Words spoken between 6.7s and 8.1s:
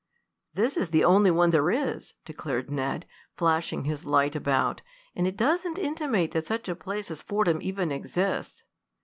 place as Fordham even